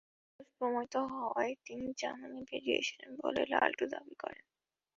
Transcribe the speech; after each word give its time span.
নির্দোষ 0.29 0.49
প্রমাণিত 0.57 0.95
হওয়ায় 1.11 1.53
তিনি 1.65 1.87
জামিনে 2.01 2.41
বেরিয়ে 2.49 2.79
এসেছেন 2.81 3.11
বলে 3.21 3.41
লালটু 3.51 3.85
দাবি 3.93 4.15
করেন। 4.21 4.43